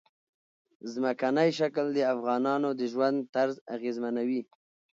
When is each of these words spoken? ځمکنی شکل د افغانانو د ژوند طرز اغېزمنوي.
ځمکنی 0.91 1.49
شکل 1.59 1.85
د 1.93 1.99
افغانانو 2.13 2.69
د 2.79 2.81
ژوند 2.91 3.17
طرز 3.35 3.55
اغېزمنوي. 3.75 4.41